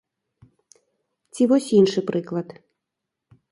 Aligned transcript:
Ці 1.35 1.47
вось 1.53 1.69
іншы 1.81 1.99
прыклад. 2.09 2.47